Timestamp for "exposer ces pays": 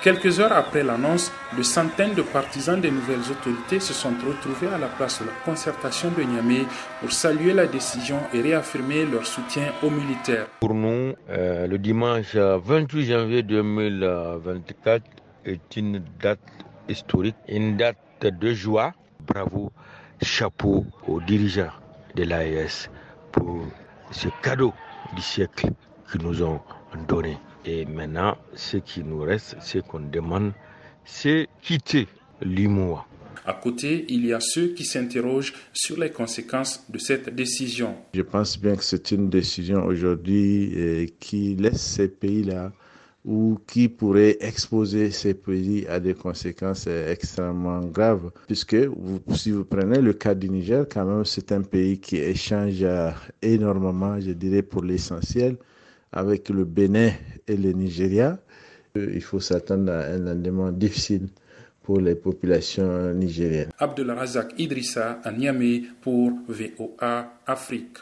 44.40-45.86